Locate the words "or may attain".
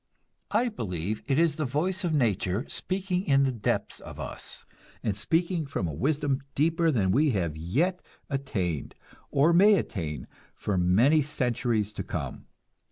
9.29-10.25